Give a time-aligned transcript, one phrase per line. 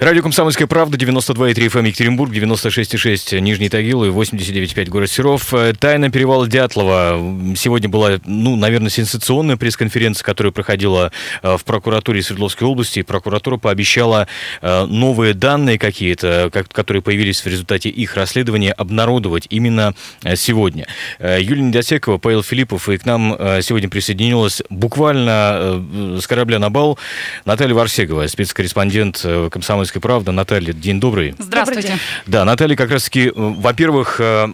[0.00, 5.52] Радио «Комсомольская правда», 92,3 FM Екатеринбург, 96,6 Нижний Тагил и 89,5 город Серов.
[5.52, 7.20] Э, Тайна перевала Дятлова.
[7.54, 11.12] Сегодня была, ну, наверное, сенсационная пресс-конференция, которая проходила
[11.42, 13.02] э, в прокуратуре Свердловской области.
[13.02, 14.26] Прокуратура пообещала
[14.62, 19.94] э, новые данные какие-то, которые появились в результате их расследования, обнародовать именно
[20.34, 20.86] сегодня.
[21.18, 25.84] Юлия Недосекова, Павел Филиппов, и к нам сегодня присоединилась буквально
[26.18, 26.98] с корабля на бал
[27.44, 30.32] Наталья Варсегова, спецкорреспондент «Комсомольской «Комсомольская правда».
[30.32, 31.34] Наталья, день добрый.
[31.38, 31.98] Здравствуйте.
[32.26, 34.48] Да, Наталья как раз-таки, э, во-первых, э,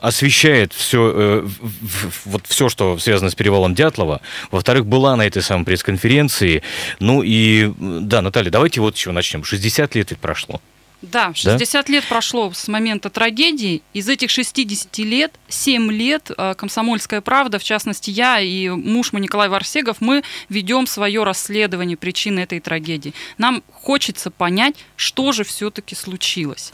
[0.00, 1.48] освещает все, э,
[2.24, 4.20] вот все, что связано с перевалом Дятлова.
[4.50, 6.62] Во-вторых, была на этой самой пресс-конференции.
[7.00, 9.44] Ну и, да, Наталья, давайте вот еще начнем.
[9.44, 10.60] 60 лет ведь прошло.
[11.00, 11.92] Да, 60 да?
[11.92, 13.82] лет прошло с момента трагедии.
[13.92, 19.22] Из этих 60 лет, 7 лет э, «Комсомольская правда», в частности, я и муж мой
[19.22, 23.14] Николай Варсегов, мы ведем свое расследование причин этой трагедии.
[23.38, 26.72] Нам хочется понять, что же все-таки случилось.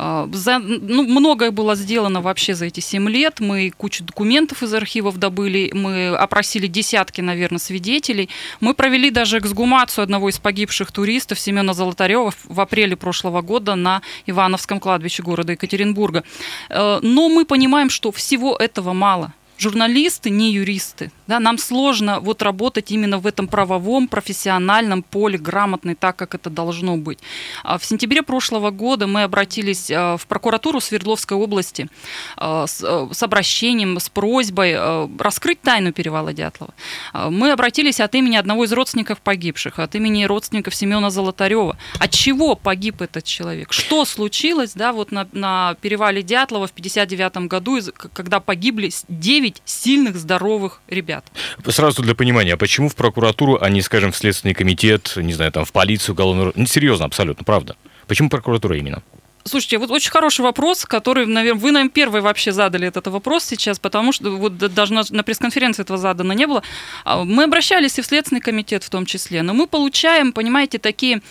[0.00, 3.40] А, за, ну, многое было сделано вообще за эти 7 лет.
[3.40, 8.28] Мы кучу документов из архивов добыли, мы опросили десятки, наверное, свидетелей.
[8.60, 14.02] Мы провели даже эксгумацию одного из погибших туристов Семена Золотарева в апреле прошлого года на
[14.26, 16.22] Ивановском кладбище города Екатеринбурга.
[16.68, 21.10] Э, но мы понимаем, что всего этого мало журналисты не юристы.
[21.26, 26.48] Да, нам сложно вот работать именно в этом правовом, профессиональном поле, грамотной, так, как это
[26.48, 27.18] должно быть.
[27.64, 31.88] А в сентябре прошлого года мы обратились э, в прокуратуру Свердловской области
[32.36, 34.76] э, с обращением, с просьбой
[35.18, 36.72] раскрыть тайну перевала Дятлова.
[37.12, 41.76] Мы обратились от имени одного из родственников погибших, от имени родственников Семена Золотарева.
[41.98, 43.72] От чего погиб этот человек?
[43.72, 47.78] Что случилось да, вот на, на перевале Дятлова в 1959 году,
[48.12, 51.24] когда погибли 9 9 сильных, здоровых ребят.
[51.68, 55.52] Сразу для понимания, а почему в прокуратуру, а не, скажем, в Следственный комитет, не знаю,
[55.52, 56.52] там, в полицию, уголовную...
[56.54, 57.76] Ну, серьезно, абсолютно, правда.
[58.06, 59.02] Почему прокуратура именно?
[59.44, 63.78] Слушайте, вот очень хороший вопрос, который, наверное, вы, наверное, первый вообще задали этот вопрос сейчас,
[63.78, 66.62] потому что вот даже на, на пресс-конференции этого задано не было.
[67.04, 71.22] А, мы обращались и в Следственный комитет в том числе, но мы получаем, понимаете, такие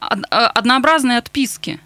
[0.00, 1.80] однообразные отписки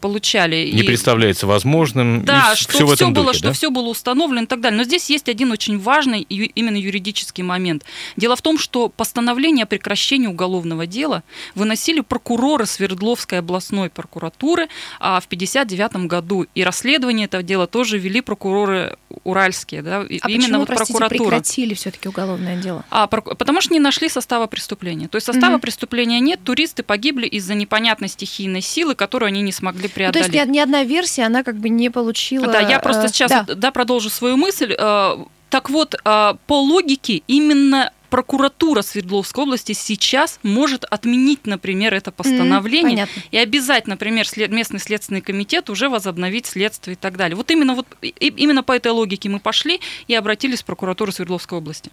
[0.00, 0.70] получали.
[0.70, 0.86] Не и...
[0.86, 2.24] представляется возможным.
[2.24, 3.52] Да, что все, все было, духе, что да?
[3.52, 4.78] все было установлено и так далее.
[4.78, 7.84] Но здесь есть один очень важный именно юридический момент.
[8.16, 11.22] Дело в том, что постановление о прекращении уголовного дела
[11.54, 16.46] выносили прокуроры Свердловской областной прокуратуры а в 1959 году.
[16.54, 19.82] И расследование этого дела тоже вели прокуроры уральские.
[19.82, 21.28] Да, а именно почему, вот простите, прокуратура.
[21.28, 22.84] прекратили все-таки уголовное дело?
[22.90, 25.08] А, потому что не нашли состава преступления.
[25.08, 25.62] То есть состава угу.
[25.62, 30.26] преступления нет, туристы погибли из-за непонятной стихийной силы, которую они не смогли преодолеть.
[30.26, 32.46] Ну, то есть ни, ни одна версия, она как бы не получила...
[32.46, 33.44] Да, я просто э, сейчас да.
[33.54, 34.74] да, продолжу свою мысль.
[34.78, 35.16] Э,
[35.48, 43.04] так вот, э, по логике именно прокуратура Свердловской области сейчас может отменить, например, это постановление
[43.04, 47.36] mm, и обязать, например, след, местный следственный комитет уже возобновить следствие и так далее.
[47.36, 51.90] Вот именно, вот, именно по этой логике мы пошли и обратились в прокуратуру Свердловской области.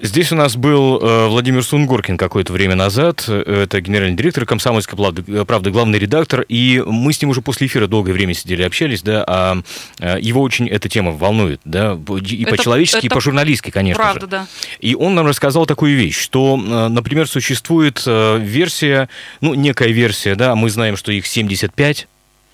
[0.00, 3.28] Здесь у нас был э, Владимир Сунгоркин какое-то время назад.
[3.28, 6.44] Это генеральный директор «Комсомольской правды», э, правды, главный редактор.
[6.48, 9.62] И мы с ним уже после эфира долгое время сидели, общались, да, а
[10.00, 14.26] э, его очень эта тема волнует, да, и по-человечески, и по-журналистски, конечно правда, же.
[14.26, 14.46] да.
[14.80, 19.08] И он нам рассказал такую вещь, что, например, существует версия,
[19.40, 22.08] ну, некая версия, да, мы знаем, что их 75,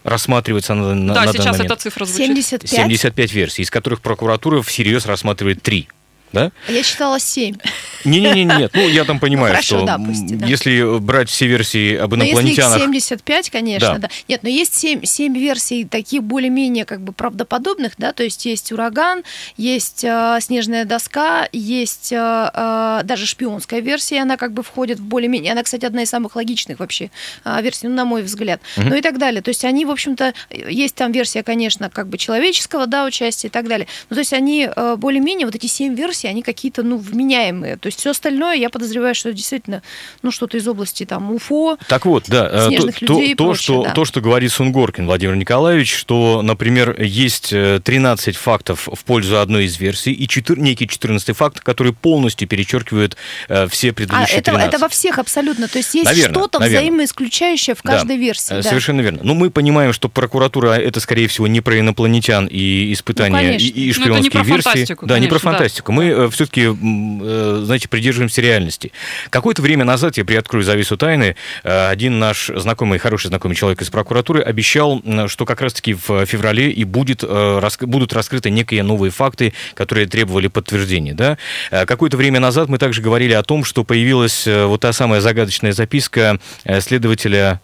[0.04, 2.28] рассматривается на, на, да, на сейчас эта цифра звучит.
[2.28, 2.70] 75?
[2.70, 5.88] 75 версий, из которых прокуратура всерьез рассматривает три
[6.32, 6.52] да?
[6.68, 7.56] Я читала 7.
[8.04, 8.70] Не-не-не, нет.
[8.74, 10.46] Ну, я там понимаю, ну, что да, пусть, да.
[10.46, 12.78] если брать все версии об инопланетянах...
[12.78, 13.98] Но если их 75, конечно, да.
[13.98, 14.08] да.
[14.28, 18.72] Нет, но есть 7, 7 версий таких более-менее как бы правдоподобных, да, то есть есть
[18.72, 19.22] ураган,
[19.56, 25.04] есть э, снежная доска, есть э, э, даже шпионская версия, она как бы входит в
[25.04, 25.52] более-менее...
[25.52, 27.10] Она, кстати, одна из самых логичных вообще
[27.44, 28.60] э, версий, ну, на мой взгляд.
[28.76, 28.86] Угу.
[28.88, 29.42] Ну и так далее.
[29.42, 33.50] То есть они, в общем-то, есть там версия, конечно, как бы человеческого, да, участия и
[33.50, 33.86] так далее.
[34.08, 37.76] Ну, то есть они э, более-менее, вот эти 7 версий, версии, они какие-то, ну, вменяемые.
[37.76, 39.82] То есть все остальное, я подозреваю, что действительно,
[40.22, 43.44] ну, что-то из области там УФО, Так вот, да, э, снежных то, людей то, то,
[43.50, 43.90] прочее, что, да.
[43.92, 49.64] то, что говорит Сунгоркин Владимир Николаевич, что, например, есть 13 э, фактов в пользу одной
[49.64, 53.16] из версий и 4, некий 14 факт, который полностью перечеркивает
[53.48, 54.68] э, все предыдущие а, это, 13.
[54.68, 55.68] это во всех абсолютно.
[55.68, 58.54] То есть есть что-то взаимоисключающее в каждой да, версии.
[58.54, 58.62] Да.
[58.62, 59.20] Совершенно верно.
[59.22, 63.68] Но мы понимаем, что прокуратура это, скорее всего, не про инопланетян и испытания ну, и,
[63.68, 64.96] и шпионские ну, не версии.
[65.02, 65.92] да, не про фантастику.
[65.92, 65.96] Да.
[65.96, 68.92] Мы мы все-таки, знаете, придерживаемся реальности.
[69.30, 74.42] Какое-то время назад, я приоткрою завесу тайны, один наш знакомый, хороший знакомый человек из прокуратуры
[74.42, 80.48] обещал, что как раз-таки в феврале и будет, будут раскрыты некие новые факты, которые требовали
[80.48, 81.14] подтверждения.
[81.14, 81.38] Да?
[81.70, 86.38] Какое-то время назад мы также говорили о том, что появилась вот та самая загадочная записка
[86.80, 87.60] следователя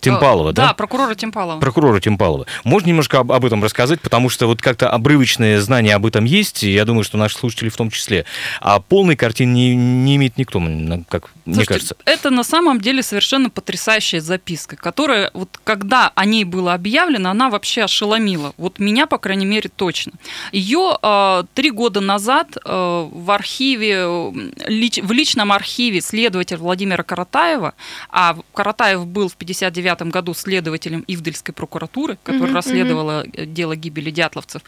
[0.00, 0.68] Тимпалова, да?
[0.68, 1.60] Да, прокурора Тимпалова.
[1.60, 2.46] Прокурора Тимпалова.
[2.64, 6.62] Можно немножко об, об этом рассказать, потому что вот как-то обрывочные знания об этом есть,
[6.62, 8.24] и я думаю, что наши слушатели в том числе.
[8.60, 10.60] А полной картины не, не имеет никто,
[11.08, 11.96] как Слушайте, мне кажется.
[12.04, 17.50] Это на самом деле совершенно потрясающая записка, которая вот когда о ней было объявлено, она
[17.50, 18.52] вообще ошеломила.
[18.56, 20.12] Вот меня, по крайней мере, точно.
[20.52, 24.32] Ее э, три года назад э, в архиве,
[24.66, 27.74] лич, в личном архиве следователя Владимира Каратаева,
[28.10, 33.46] а Каратаев был в 59 1999 году следователем Ивдельской прокуратуры, которая mm-hmm, расследовала mm-hmm.
[33.46, 34.62] дело гибели дятловцев.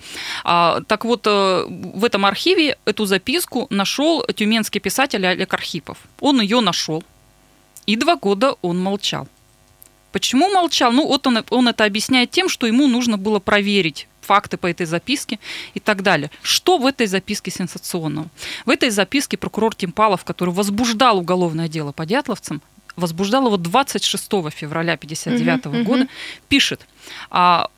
[0.45, 5.99] А, так вот, э, в этом архиве эту записку нашел тюменский писатель Олег Архипов.
[6.21, 7.03] Он ее нашел,
[7.87, 9.29] и два года он молчал.
[10.13, 10.93] Почему молчал?
[10.93, 14.87] Ну, вот он, он это объясняет тем, что ему нужно было проверить факты по этой
[14.87, 15.39] записке
[15.75, 16.31] и так далее.
[16.43, 18.29] Что в этой записке сенсационного?
[18.65, 22.63] В этой записке прокурор Тимпалов, который возбуждал уголовное дело по дятловцам,
[22.97, 26.09] возбуждал его 26 февраля 1959 uh-huh, года, uh-huh.
[26.49, 26.87] пишет
[27.31, 27.69] а,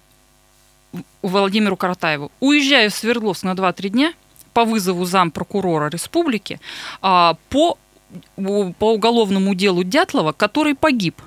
[1.22, 4.14] Владимиру Каратаеву, уезжаю в Свердловск на 2-3 дня
[4.52, 6.61] по вызову зампрокурора республики
[7.02, 7.78] а, по,
[8.37, 11.20] по уголовному делу Дятлова, который погиб.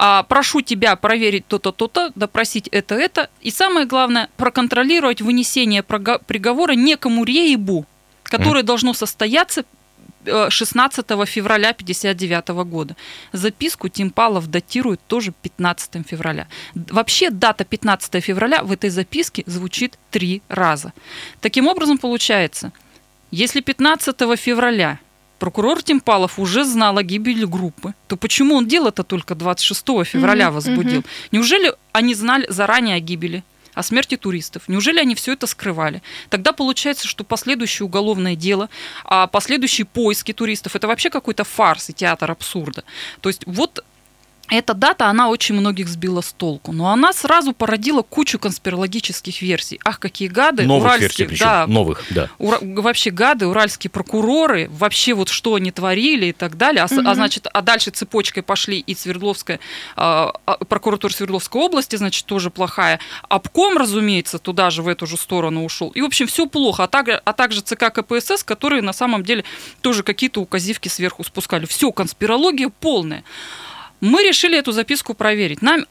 [0.00, 3.30] А, прошу тебя проверить то-то, то-то, допросить это, это.
[3.40, 7.84] И самое главное, проконтролировать вынесение приговора некому рейбу,
[8.22, 8.66] которое mm.
[8.66, 9.64] должно состояться
[10.24, 12.96] 16 февраля 1959 года.
[13.32, 16.46] Записку Тимпалов датирует тоже 15 февраля.
[16.74, 20.92] Вообще дата 15 февраля в этой записке звучит три раза.
[21.40, 22.72] Таким образом, получается,
[23.30, 24.98] если 15 февраля
[25.38, 31.04] прокурор Тимпалов уже знал о гибели группы, то почему он дело-то только 26 февраля возбудил?
[31.32, 33.42] Неужели они знали заранее о гибели?
[33.78, 34.64] О смерти туристов.
[34.66, 36.02] Неужели они все это скрывали?
[36.30, 38.68] Тогда получается, что последующее уголовное дело,
[39.04, 42.82] а последующие поиски туристов, это вообще какой-то фарс и театр абсурда.
[43.20, 43.84] То есть вот
[44.48, 46.72] эта дата, она очень многих сбила с толку.
[46.72, 49.80] Но она сразу породила кучу конспирологических версий.
[49.84, 50.64] Ах, какие гады.
[50.64, 52.28] Новых уральские, версий, да, новых, да.
[52.38, 56.82] Ура, вообще гады, уральские прокуроры, вообще вот что они творили и так далее.
[56.82, 57.02] А, угу.
[57.06, 59.60] а значит, а дальше цепочкой пошли и Свердловская,
[59.96, 63.00] а, а, прокуратура Свердловской области, значит, тоже плохая.
[63.28, 65.90] Обком, разумеется, туда же, в эту же сторону ушел.
[65.90, 66.84] И, в общем, все плохо.
[66.84, 69.44] А, так, а также ЦК КПСС, которые на самом деле
[69.82, 71.66] тоже какие-то указивки сверху спускали.
[71.66, 73.24] Все, конспирология полная.
[74.00, 75.62] Мы решили эту записку проверить.
[75.62, 75.84] Нам,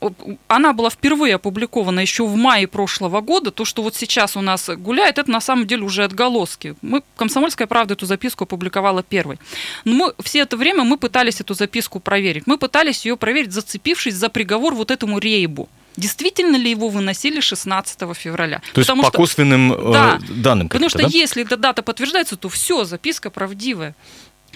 [0.48, 3.52] она была впервые опубликована еще в мае прошлого года.
[3.52, 6.76] То, что вот сейчас у нас гуляет, это на самом деле уже отголоски.
[6.82, 9.40] Мы, «Комсомольская правда» эту записку опубликовала первой.
[9.84, 12.48] Но мы, все это время мы пытались эту записку проверить.
[12.48, 18.00] Мы пытались ее проверить, зацепившись за приговор вот этому рейбу действительно ли его выносили 16
[18.16, 18.62] февраля.
[18.74, 20.70] То потому есть по что, косвенным э, да, данным.
[20.70, 21.08] Потому что да?
[21.10, 23.96] если эта дата подтверждается, то все, записка правдивая.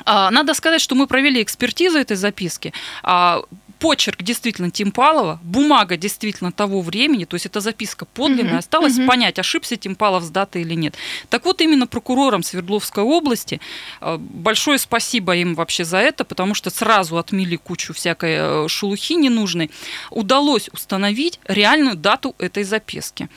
[0.06, 2.74] А, надо сказать, что мы провели экспертизу этой записки.
[3.04, 3.44] А,
[3.82, 8.58] почерк действительно Тимпалова, бумага действительно того времени, то есть это записка подлинная, mm-hmm.
[8.58, 9.08] осталось mm-hmm.
[9.08, 10.96] понять, ошибся Тимпалов с датой или нет.
[11.30, 13.60] Так вот, именно прокурорам Свердловской области
[14.00, 19.16] а, большое спасибо им вообще за это, потому что сразу отмели кучу всякой э, шелухи
[19.16, 19.72] ненужной.
[20.12, 23.30] Удалось установить реальную дату этой записки.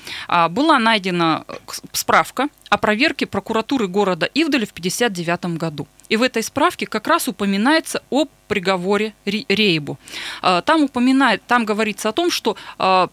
[0.51, 1.55] Была найдена э,
[1.93, 5.87] справка о проверке прокуратуры города Ивдаля в 1959 году.
[6.09, 9.97] И в этой справке как раз упоминается о приговоре Рейбу.
[10.43, 13.11] А, там упоминает, там говорится о том, что а,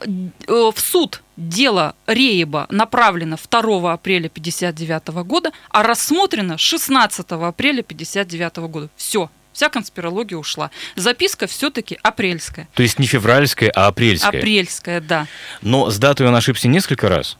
[0.00, 0.08] э,
[0.46, 8.88] в суд дело Рейба направлено 2 апреля 1959 года, а рассмотрено 16 апреля 1959 года.
[8.96, 10.70] Все, вся конспирология ушла.
[10.96, 12.66] Записка все-таки апрельская.
[12.72, 14.40] То есть не февральская, а апрельская.
[14.40, 15.26] Апрельская, да.
[15.60, 17.36] Но с датой он ошибся несколько раз,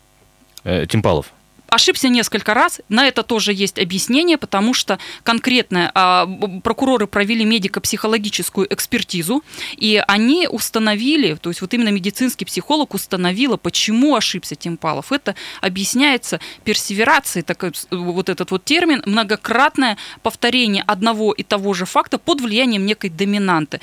[0.89, 1.33] Тимпалов
[1.69, 2.81] ошибся несколько раз.
[2.89, 6.27] На это тоже есть объяснение, потому что конкретно а,
[6.63, 9.45] прокуроры провели медико-психологическую экспертизу,
[9.77, 15.13] и они установили, то есть вот именно медицинский психолог установила, почему ошибся Тимпалов.
[15.13, 22.19] Это объясняется персеверацией, такой, вот этот вот термин, многократное повторение одного и того же факта
[22.19, 23.81] под влиянием некой доминанты.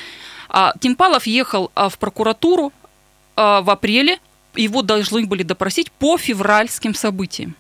[0.50, 2.74] А, Тимпалов ехал а, в прокуратуру
[3.36, 4.20] а, в апреле,
[4.56, 7.56] его должны были допросить по февральским событиям.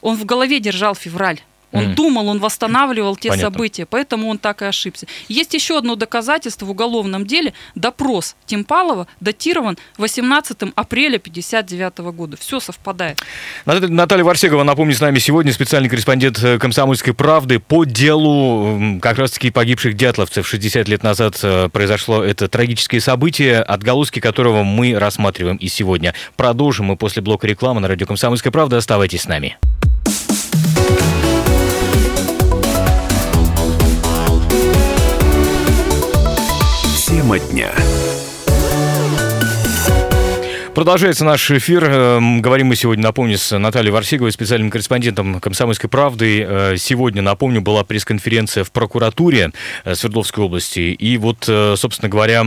[0.00, 1.40] Он в голове держал февраль.
[1.76, 1.94] Он mm.
[1.94, 3.52] думал, он восстанавливал те Понятно.
[3.52, 5.06] события, поэтому он так и ошибся.
[5.28, 7.52] Есть еще одно доказательство в уголовном деле.
[7.74, 12.36] Допрос Тимпалова датирован 18 апреля 59 года.
[12.36, 13.20] Все совпадает.
[13.64, 19.50] Наталья Варсегова, напомню, с нами сегодня специальный корреспондент э, «Комсомольской правды» по делу как раз-таки
[19.50, 20.46] погибших дятловцев.
[20.46, 26.14] 60 лет назад э, произошло это трагическое событие, отголоски которого мы рассматриваем и сегодня.
[26.36, 28.76] Продолжим мы после блока рекламы на радио «Комсомольская правда».
[28.76, 29.56] Оставайтесь с нами.
[37.26, 37.72] Тема дня.
[40.76, 41.84] Продолжается наш эфир.
[41.84, 46.46] Эм, говорим мы сегодня, напомню, с Натальей Варсиговой, специальным корреспондентом «Комсомольской правды».
[46.48, 49.50] Э, сегодня, напомню, была пресс-конференция в прокуратуре
[49.82, 50.78] э, Свердловской области.
[50.78, 52.44] И вот, э, собственно говоря,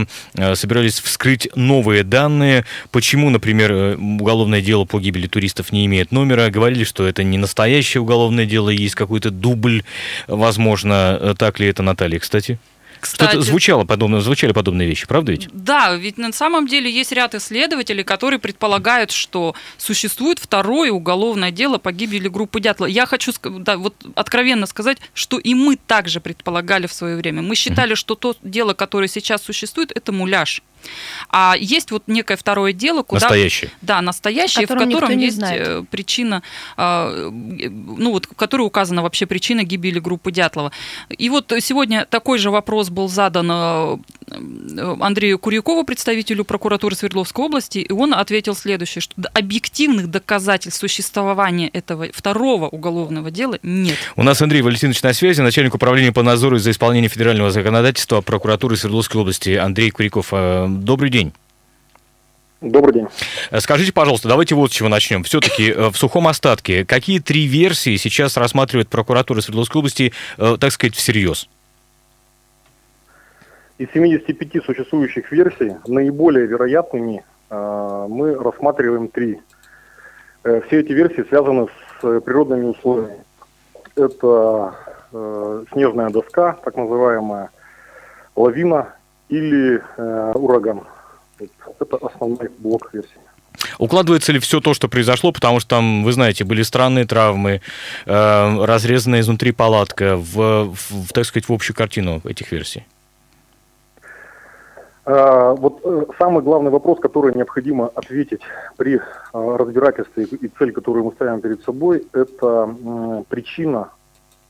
[0.54, 2.64] собирались вскрыть новые данные.
[2.90, 6.48] Почему, например, уголовное дело по гибели туристов не имеет номера.
[6.48, 9.82] Говорили, что это не настоящее уголовное дело, есть какой-то дубль.
[10.26, 12.58] Возможно, так ли это, Наталья, кстати?
[13.00, 15.48] Кстати, звучало подобно, звучали подобные вещи, правда ведь?
[15.52, 21.78] Да, ведь на самом деле есть ряд исследователей, которые предполагают, что существует второе уголовное дело
[21.78, 22.86] по гибели группы Дятла.
[22.86, 27.42] Я хочу да, вот откровенно сказать, что и мы также предполагали в свое время.
[27.42, 27.96] Мы считали, mm-hmm.
[27.96, 30.62] что то дело, которое сейчас существует, это муляж.
[31.28, 33.20] А есть вот некое второе дело, куда...
[33.26, 33.70] Настоящее.
[33.82, 35.68] Да, настоящее, в котором есть знает.
[35.68, 36.42] Э, причина,
[36.76, 40.72] а, ну вот, в которой указана вообще причина гибели группы Дятлова.
[41.08, 43.98] И вот сегодня такой же вопрос был задан э,
[44.30, 52.06] Андрею Курякову, представителю прокуратуры Свердловской области, и он ответил следующее, что объективных доказательств существования этого
[52.12, 53.96] второго уголовного дела нет.
[54.16, 58.76] У нас Андрей Валентинович на связи, начальник управления по надзору за исполнением федерального законодательства прокуратуры
[58.76, 60.28] Свердловской области Андрей Куряков.
[60.32, 61.32] Э, добрый день.
[62.60, 63.06] Добрый день.
[63.58, 65.24] Скажите, пожалуйста, давайте вот с чего начнем.
[65.24, 70.70] Все-таки э, в сухом остатке, какие три версии сейчас рассматривает прокуратура Свердловской области, э, так
[70.70, 71.48] сказать, всерьез?
[73.80, 79.40] Из 75 существующих версий наиболее вероятными э, мы рассматриваем три.
[80.42, 83.24] Все эти версии связаны с природными условиями.
[83.96, 84.74] Это
[85.72, 87.48] снежная доска, так называемая,
[88.36, 88.94] лавина
[89.30, 90.82] или э, ураган.
[91.78, 93.20] Это основной блок версии.
[93.78, 97.62] Укладывается ли все то, что произошло, потому что там, вы знаете, были странные травмы,
[98.04, 102.84] э, разрезанная изнутри палатка, в, в, так сказать, в общую картину этих версий?
[105.12, 108.42] А, вот э, самый главный вопрос, который необходимо ответить
[108.76, 109.00] при э,
[109.32, 112.74] разбирательстве и цель, которую мы ставим перед собой, это
[113.28, 113.90] причина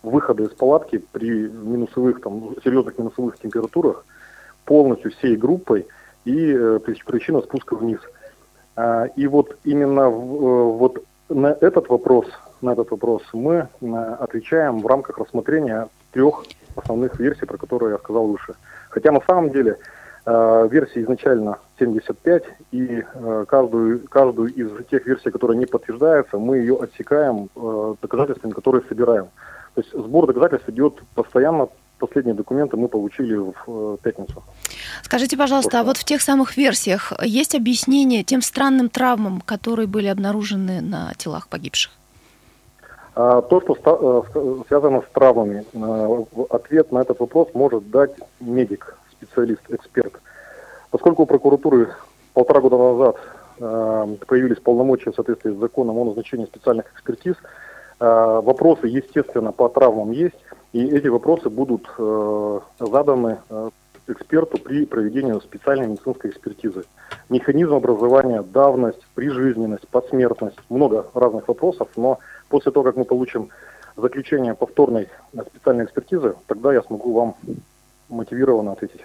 [0.03, 4.05] выхода из палатки при минусовых, там, серьезных минусовых температурах–
[4.71, 5.87] полностью всей группой
[6.25, 7.99] и э, причина спуска вниз.
[8.77, 12.27] А, и вот именно э, вот на этот вопрос,
[12.61, 13.67] на этот вопрос мы
[14.21, 16.45] отвечаем в рамках рассмотрения трех
[16.77, 18.55] основных версий, про которые я сказал выше.
[18.91, 19.79] Хотя на самом деле
[20.71, 23.03] версии изначально 75, и
[23.49, 27.49] каждую, каждую из тех версий, которая не подтверждается, мы ее отсекаем
[28.01, 29.29] доказательствами, которые собираем.
[29.75, 31.69] То есть сбор доказательств идет постоянно
[32.01, 34.43] последние документы мы получили в э, пятницу.
[35.03, 40.09] Скажите, пожалуйста, а вот в тех самых версиях есть объяснение тем странным травмам, которые были
[40.09, 41.93] обнаружены на телах погибших?
[43.15, 48.97] А, то, что э, связано с травмами, э, ответ на этот вопрос может дать медик,
[49.21, 50.13] специалист, эксперт.
[50.91, 51.89] Поскольку у прокуратуры
[52.35, 53.17] полтора года назад
[54.27, 57.37] появились полномочия в соответствии с законом о назначении специальных экспертиз,
[57.99, 60.37] вопросы, естественно, по травмам есть,
[60.73, 63.71] и эти вопросы будут э, заданы э,
[64.07, 66.85] эксперту при проведении специальной медицинской экспертизы.
[67.29, 73.49] Механизм образования, давность, прижизненность, посмертность, много разных вопросов, но после того, как мы получим
[73.97, 75.09] заключение повторной
[75.49, 77.35] специальной экспертизы, тогда я смогу вам
[78.11, 79.01] мотивированно ответить.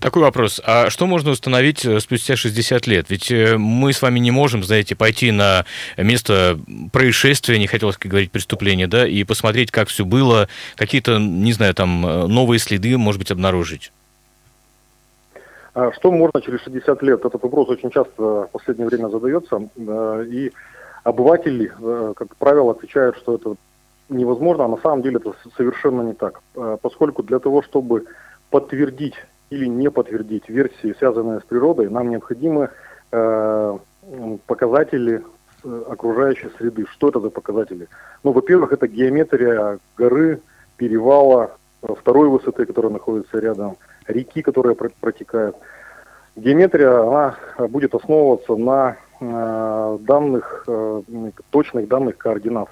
[0.00, 0.60] Такой вопрос.
[0.64, 3.06] А что можно установить э, спустя 60 лет?
[3.08, 5.64] Ведь э, мы с вами не можем, знаете, пойти на
[5.96, 6.58] место
[6.92, 12.06] происшествия, не хотелось говорить преступления, да, и посмотреть, как все было, какие-то, не знаю, там,
[12.06, 13.92] э, новые следы, может быть, обнаружить.
[15.74, 17.24] А что можно через 60 лет?
[17.24, 19.68] Этот вопрос очень часто в последнее время задается.
[20.26, 20.52] И
[21.04, 21.72] обыватели,
[22.16, 23.54] как правило, отвечают, что это
[24.08, 26.40] невозможно, а на самом деле это совершенно не так.
[26.82, 28.06] Поскольку для того, чтобы
[28.50, 29.14] подтвердить
[29.50, 32.70] или не подтвердить версии, связанные с природой, нам необходимы
[33.12, 33.78] э,
[34.46, 35.22] показатели
[35.64, 36.86] э, окружающей среды.
[36.90, 37.88] Что это за показатели?
[38.22, 40.40] Ну, во-первых, это геометрия горы,
[40.76, 41.52] перевала,
[41.82, 43.76] э, второй высоты, которая находится рядом,
[44.06, 45.56] реки, которая протекает.
[46.36, 47.36] Геометрия она
[47.68, 51.02] будет основываться на э, данных, э,
[51.50, 52.68] точных данных координат.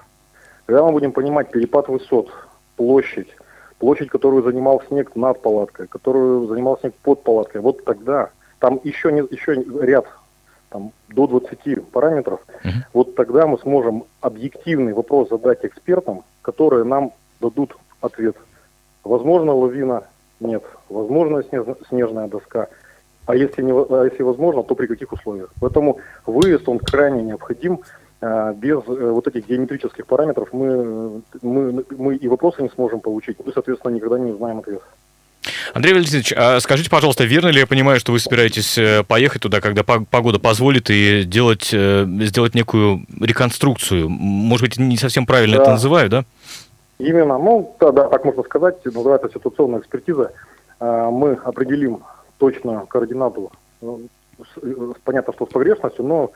[0.65, 2.31] Когда мы будем понимать перепад высот,
[2.77, 3.35] площадь,
[3.79, 8.29] площадь, которую занимал снег над палаткой, которую занимал снег под палаткой, вот тогда
[8.59, 10.05] там еще, не, еще ряд
[10.69, 12.69] там, до 20 параметров, uh-huh.
[12.93, 18.35] вот тогда мы сможем объективный вопрос задать экспертам, которые нам дадут ответ.
[19.03, 20.03] Возможно лавина?
[20.39, 20.63] Нет.
[20.89, 21.43] Возможно
[21.89, 22.67] снежная доска?
[23.25, 25.51] А если, не, а если возможно, то при каких условиях?
[25.59, 27.81] Поэтому выезд, он крайне необходим.
[28.19, 33.37] А, без э, вот этих геометрических параметров мы, мы, мы и вопросы не сможем получить,
[33.45, 34.81] мы, соответственно, никогда не узнаем ответ.
[35.73, 39.61] Андрей Валентинович, а скажите, пожалуйста, верно ли я понимаю, что вы собираетесь э, поехать туда,
[39.61, 44.09] когда погода позволит, и делать, э, сделать некую реконструкцию?
[44.09, 45.63] Может быть, не совсем правильно да.
[45.63, 46.25] это называю, да?
[46.97, 50.31] Именно, ну, да, да, так можно сказать, называется ситуационная экспертиза.
[50.79, 51.99] А, мы определим
[52.39, 54.01] точную координату, ну,
[55.03, 56.31] понятно, что с погрешностью, но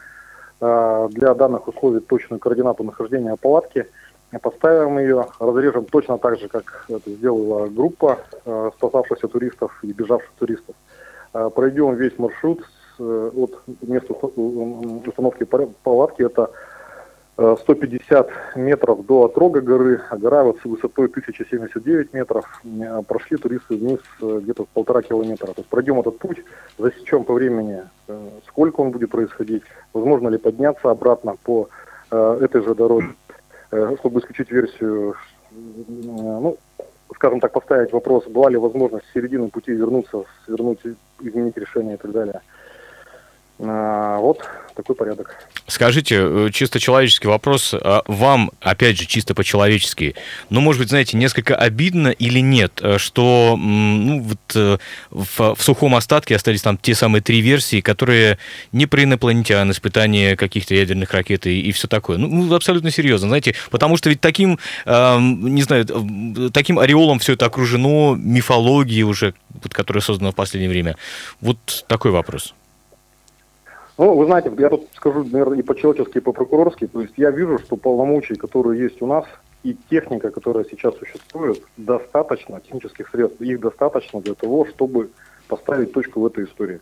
[0.62, 3.88] для данных условий точную координату нахождения палатки–
[4.40, 10.32] Поставим ее, разрежем точно так же, как это сделала группа э, спасавшихся туристов и бежавших
[10.40, 10.74] туристов.
[11.34, 12.62] Э, пройдем весь маршрут
[12.98, 15.46] э, от места установки
[15.84, 16.22] палатки.
[16.22, 16.50] Это
[17.36, 22.62] 150 метров до отрога горы, а гора вот с высотой 1079 метров.
[23.08, 25.48] Прошли туристы вниз где-то полтора километра.
[25.48, 26.44] То есть пройдем этот путь,
[26.78, 27.84] засечем по времени,
[28.48, 31.70] сколько он будет происходить, возможно ли подняться обратно по
[32.12, 33.16] этой же дороге.
[33.72, 35.16] Э, чтобы исключить версию,
[35.50, 36.58] ну,
[37.16, 40.80] скажем так, поставить вопрос, была ли возможность в середину пути вернуться, свернуть,
[41.22, 42.42] изменить решение и так далее.
[43.64, 45.36] А, вот такой порядок.
[45.68, 47.74] Скажите, э, чисто человеческий вопрос.
[47.74, 50.16] А вам, опять же, чисто по-человечески,
[50.50, 54.78] ну, может быть, знаете, несколько обидно или нет, э, что ну, вот, э,
[55.12, 58.38] в, в сухом остатке остались там те самые три версии, которые
[58.72, 62.18] не про инопланетян, испытания каких-то ядерных ракет и, и все такое.
[62.18, 65.86] Ну, ну, абсолютно серьезно, знаете, потому что ведь таким, э, не знаю,
[66.54, 70.96] таким ореолом все это окружено мифологией уже, вот, которая создана в последнее время.
[71.40, 72.54] Вот такой вопрос.
[74.02, 76.88] Ну, вы знаете, я тут скажу, наверное, и по-человечески, и по-прокурорски.
[76.88, 79.26] То есть я вижу, что полномочий, которые есть у нас,
[79.62, 85.12] и техника, которая сейчас существует, достаточно, технических средств, их достаточно для того, чтобы
[85.48, 86.80] поставить точку в этой истории.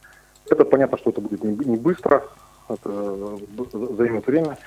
[0.50, 2.24] Это понятно, что это будет не быстро,
[2.70, 3.38] это
[3.98, 4.58] займет время.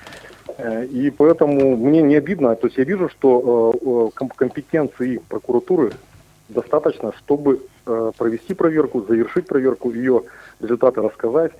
[0.59, 5.93] Э, и поэтому мне не обидно, то есть я вижу, что э, компетенции прокуратуры
[6.49, 10.21] достаточно, чтобы э, провести проверку, завершить проверку, ее
[10.61, 11.53] результаты рассказать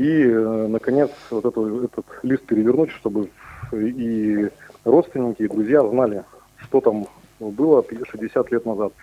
[0.00, 3.28] и, э, наконец, вот это, этот лист перевернуть, чтобы
[3.70, 4.48] и
[4.82, 6.24] родственники, и друзья знали,
[6.56, 7.06] что там
[7.38, 8.94] было 60 лет назад.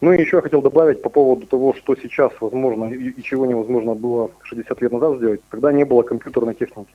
[0.00, 3.46] Ну и еще я хотел добавить по поводу того, что сейчас возможно и, и чего
[3.46, 5.40] невозможно было 60 лет назад сделать.
[5.50, 6.94] Тогда не было компьютерной техники.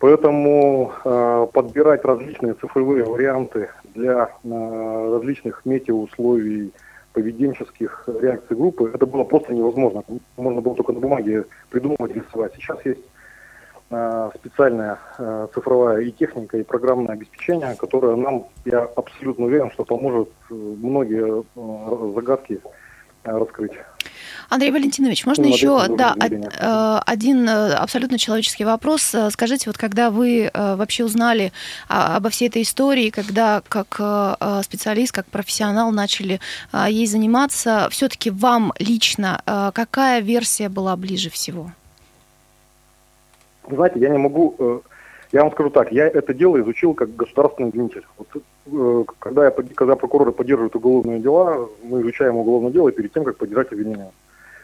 [0.00, 6.72] Поэтому э, подбирать различные цифровые варианты для э, различных метеоусловий,
[7.18, 10.04] поведенческих реакций группы, это было просто невозможно.
[10.36, 12.54] Можно было только на бумаге придумывать, рисовать.
[12.54, 13.00] Сейчас есть
[13.90, 19.84] э, специальная э, цифровая и техника, и программное обеспечение, которое нам, я абсолютно уверен, что
[19.84, 22.60] поможет э, многие э, загадки
[23.32, 23.72] раскрыть.
[24.48, 29.14] Андрей Валентинович, можно ну, еще да, э, один э, абсолютно человеческий вопрос.
[29.14, 31.52] Э, скажите, вот когда вы вообще узнали
[31.88, 33.94] обо всей этой истории, когда как
[34.64, 36.40] специалист, как профессионал начали
[36.88, 39.42] ей заниматься, все-таки вам лично
[39.74, 41.72] какая версия была ближе всего?
[43.70, 44.82] Знаете, я не могу
[45.32, 48.06] я вам скажу так, я это дело изучил как государственный обвинитель.
[48.16, 48.28] Вот,
[49.18, 53.72] когда, я, когда прокуроры поддерживают уголовные дела, мы изучаем уголовное дело перед тем, как поддержать
[53.72, 54.10] обвинение.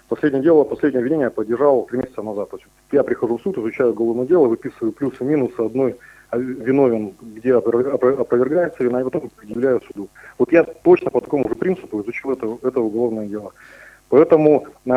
[0.09, 2.51] Последнее дело, последнее обвинение я поддержал три месяца назад.
[2.51, 5.97] То есть я прихожу в суд, изучаю уголовное дело, выписываю плюсы и минусы одной
[6.37, 10.09] виновен, где опровергается вина, и потом предъявляю суду.
[10.39, 13.53] Вот я точно по такому же принципу изучил это, это уголовное дело.
[14.09, 14.91] Поэтому э,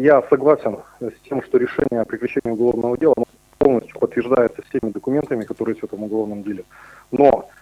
[0.00, 3.14] я согласен с тем, что решение о прекращении уголовного дела
[3.58, 6.64] полностью подтверждается всеми документами, которые есть в этом уголовном деле.
[7.12, 7.59] Но э,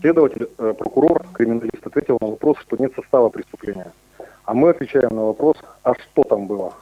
[0.00, 3.92] следователь, э, прокурор, криминалист ответил на вопрос, что нет состава преступления.
[4.44, 6.72] А мы отвечаем на вопрос, а что там было?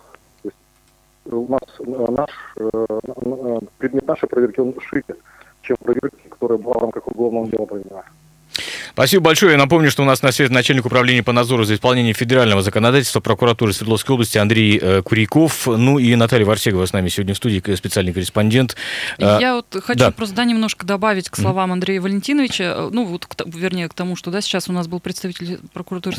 [0.43, 0.57] То есть
[1.27, 5.05] у нас э, наш, э, э, предмет нашей проверки он шире,
[5.63, 8.05] чем проверки, которая была в рамках уголовного дела проведена.
[9.01, 9.53] Спасибо большое.
[9.53, 13.21] Я напомню, что у нас на связи начальник управления по надзору за исполнением федерального законодательства
[13.21, 15.67] прокуратуры Свердловской области Андрей э, Куряков.
[15.67, 18.77] Ну и Наталья Варсегова с нами сегодня в студии, специальный корреспондент.
[19.17, 20.11] А, Я вот хочу да.
[20.11, 24.17] просто да, немножко добавить к словам Андрея Валентиновича, э, ну вот, к, вернее, к тому,
[24.17, 26.15] что да, сейчас у нас был представитель прокуратуры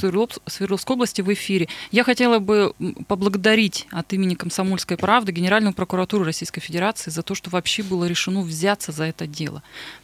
[0.48, 1.68] Свердловской области в эфире.
[1.92, 2.74] Я хотела бы
[3.08, 8.42] поблагодарить от имени «Комсомольской правды» Генеральную прокуратуру Российской Федерации за то, что вообще было решено
[8.42, 9.62] взяться за это дело.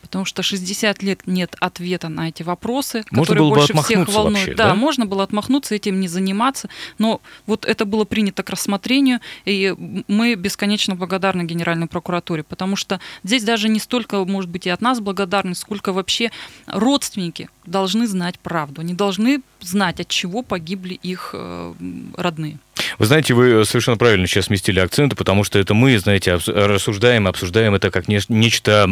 [0.08, 4.38] Потому что 60 лет нет ответа на эти вопросы можно которые больше всех волнуют.
[4.38, 8.50] Вообще, да, да, можно было отмахнуться, этим не заниматься, но вот это было принято к
[8.50, 9.76] рассмотрению, и
[10.08, 14.82] мы бесконечно благодарны Генеральной прокуратуре, потому что здесь даже не столько, может быть, и от
[14.82, 16.32] нас благодарность, сколько вообще
[16.67, 21.74] родственники должны знать правду, они должны знать, от чего погибли их э,
[22.15, 22.58] родные.
[23.00, 27.76] Вы знаете, вы совершенно правильно сейчас сместили акценты, потому что это мы, знаете, рассуждаем, обсуждаем
[27.76, 28.89] это как нечто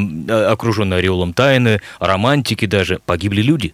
[0.52, 3.00] окруженное ореолом тайны, романтики даже.
[3.06, 3.74] Погибли люди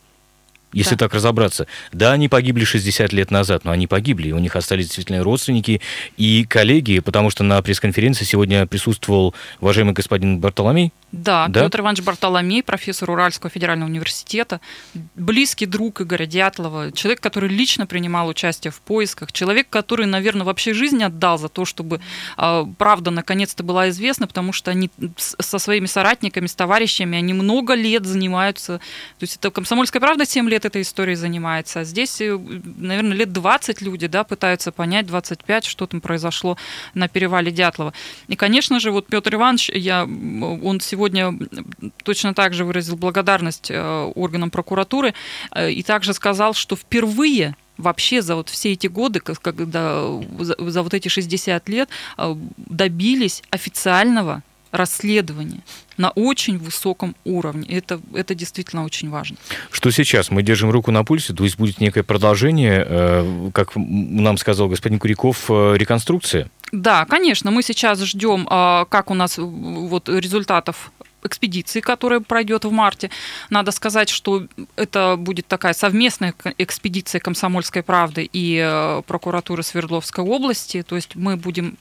[0.74, 1.00] если да.
[1.00, 1.68] так разобраться.
[1.92, 5.82] Да, они погибли 60 лет назад, но они погибли, у них остались действительно родственники
[6.18, 10.94] и коллеги, потому что на пресс-конференции сегодня присутствовал уважаемый господин Бартоломей.
[11.12, 14.62] Да, да, Петр Иванович Бартоломей, профессор Уральского федерального университета,
[15.16, 20.74] близкий друг Игоря Дятлова, человек, который лично принимал участие в поисках, человек, который, наверное, вообще
[20.74, 22.00] жизнь отдал за то, чтобы
[22.38, 27.74] э, правда наконец-то была известна, потому что они со своими соратниками, с товарищами, они много
[27.74, 31.82] лет занимаются, то есть это комсомольская правда 7 лет этой историей занимается.
[31.82, 32.38] А здесь, э,
[32.78, 36.58] наверное, лет 20 люди да, пытаются понять, 25, что там произошло
[36.94, 37.94] на перевале Дятлова.
[38.30, 41.01] И, конечно же, вот Петр Иванович, я, он сегодня
[42.04, 45.14] точно так же выразил благодарность э, органам прокуратуры
[45.52, 50.06] э, и также сказал, что впервые вообще за вот все эти годы, когда
[50.40, 51.90] за, за вот эти 60 лет
[52.58, 55.62] добились официального расследования
[55.98, 57.68] на очень высоком уровне.
[57.70, 59.38] Это, это действительно очень важно.
[59.70, 60.32] Что сейчас?
[60.32, 65.00] Мы держим руку на пульсе, то есть будет некое продолжение, э, как нам сказал господин
[65.00, 66.50] Куряков, э, реконструкция?
[66.72, 67.52] Да, конечно.
[67.52, 70.92] Мы сейчас ждем, э, как у нас вот результатов
[71.24, 73.12] экспедиции, которая пройдет в марте.
[73.50, 80.82] Надо сказать, что это будет такая совместная экспедиция Комсомольской правды и прокуратуры Свердловской области.
[80.82, 81.78] То есть мы будем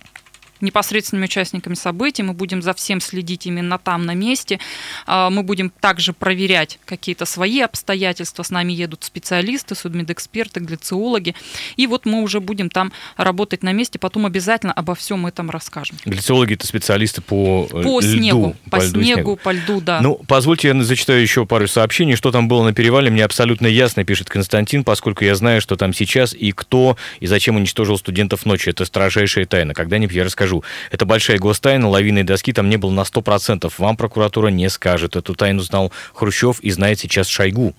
[0.62, 4.58] непосредственными участниками событий, мы будем за всем следить именно там, на месте.
[5.06, 8.42] А, мы будем также проверять какие-то свои обстоятельства.
[8.42, 11.34] С нами едут специалисты, судмедэксперты, глициологи.
[11.76, 15.96] И вот мы уже будем там работать на месте, потом обязательно обо всем этом расскажем.
[16.04, 19.80] Глициологи– это специалисты по, э, по льду, снегу, по, по льду, снегу, снегу, по льду,
[19.80, 20.00] да.
[20.00, 22.16] Ну, позвольте, я зачитаю еще пару сообщений.
[22.16, 25.92] Что там было на перевале, мне абсолютно ясно, пишет Константин, поскольку я знаю, что там
[25.92, 28.72] сейчас и кто, и зачем уничтожил студентов ночью.
[28.72, 29.74] Это строжайшая тайна.
[29.74, 30.64] Когда-нибудь я расскажу скажу.
[30.90, 33.72] Это большая гостайна, лавиной доски там не было на 100%.
[33.78, 35.16] Вам прокуратура не скажет.
[35.16, 37.74] Эту тайну знал Хрущев и знает сейчас Шойгу.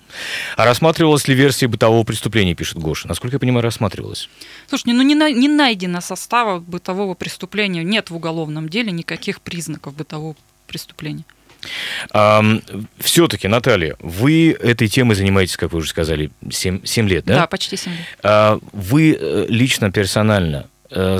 [0.56, 3.08] А рассматривалась ли версия бытового преступления, пишет Гоша?
[3.08, 4.28] Насколько я понимаю, рассматривалась.
[4.68, 7.84] Слушай, ну не, на, не найдено состава бытового преступления.
[7.84, 10.34] Нет в уголовном деле никаких признаков бытового
[10.66, 11.24] преступления.
[12.98, 17.36] Все-таки, Наталья, вы этой темой занимаетесь, как вы уже сказали, 7, 7 лет, да?
[17.36, 18.00] Да, почти 7 лет.
[18.24, 20.66] А вы э, лично, персонально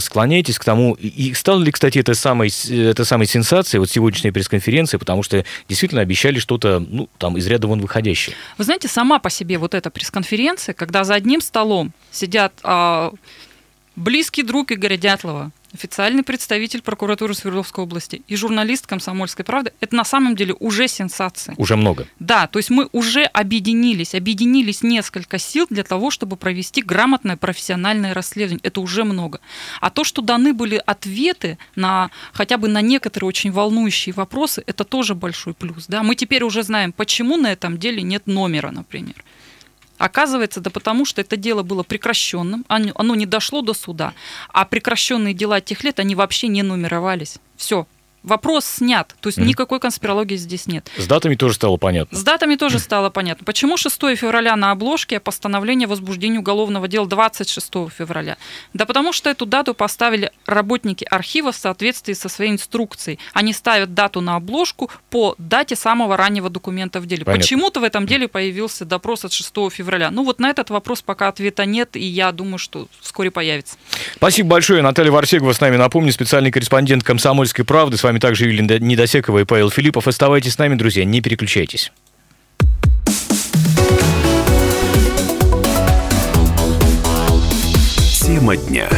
[0.01, 4.99] склоняетесь к тому, и стало ли, кстати, это самой, это самой сенсацией, вот сегодняшняя пресс-конференция,
[4.99, 8.37] потому что действительно обещали что-то, ну, там, из ряда вон выходящее.
[8.59, 13.13] Вы знаете, сама по себе вот эта пресс-конференция, когда за одним столом сидят а,
[13.97, 20.05] близкий друг Игоря Дятлова, официальный представитель прокуратуры Свердловской области и журналист «Комсомольской правды», это на
[20.05, 21.55] самом деле уже сенсация.
[21.59, 22.07] Уже много.
[22.19, 28.15] Да, то есть мы уже объединились, объединились несколько сил для того, чтобы провести грамотное профессиональное
[28.15, 28.61] расследование.
[28.63, 29.41] Это уже много.
[29.81, 34.85] А то, что даны были ответы на хотя бы на некоторые очень волнующие вопросы, это
[34.85, 35.87] тоже большой плюс.
[35.87, 36.03] Да?
[36.03, 39.25] Мы теперь уже знаем, почему на этом деле нет номера, например.
[40.03, 44.15] Оказывается, да потому что это дело было прекращенным, оно не дошло до суда,
[44.49, 47.37] а прекращенные дела тех лет, они вообще не нумеровались.
[47.57, 47.87] Все,
[48.23, 49.15] вопрос снят.
[49.21, 49.45] То есть mm.
[49.45, 50.91] никакой конспирологии здесь нет.
[50.97, 52.17] С датами тоже стало понятно.
[52.17, 53.45] С датами тоже стало понятно.
[53.45, 58.37] Почему 6 февраля на обложке, постановление о возбуждении уголовного дела 26 февраля?
[58.75, 63.19] Да потому что эту дату поставили работники архива в соответствии со своей инструкцией.
[63.33, 67.25] Они ставят дату на обложку по дате самого раннего документа в деле.
[67.25, 67.43] Понятно.
[67.43, 70.11] Почему-то в этом деле появился допрос от 6 февраля.
[70.11, 73.77] Ну вот на этот вопрос пока ответа нет, и я думаю, что вскоре появится.
[74.15, 74.83] Спасибо большое.
[74.83, 77.97] Наталья Варсегова с нами, напомню, специальный корреспондент «Комсомольской правды».
[77.97, 80.07] С вами также Юлия Недосекова и Павел Филиппов.
[80.07, 81.91] Оставайтесь с нами, друзья, не переключайтесь.
[88.21, 88.89] Тема дня.